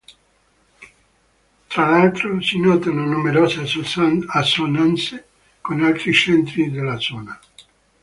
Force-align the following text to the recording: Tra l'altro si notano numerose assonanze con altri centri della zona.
Tra 1.67 1.85
l'altro 1.87 2.41
si 2.41 2.59
notano 2.59 3.05
numerose 3.05 3.61
assonanze 4.29 5.25
con 5.61 5.83
altri 5.83 6.11
centri 6.11 6.71
della 6.71 6.97
zona. 6.99 7.39